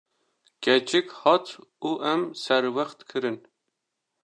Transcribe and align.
Keçik 0.63 1.07
hat 1.25 1.45
û 1.87 1.89
em 2.13 2.21
serwext 2.43 2.99
kirin. 3.09 3.37